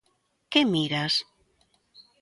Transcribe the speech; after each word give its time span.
¿Que 0.51 0.61
miras? 0.73 1.13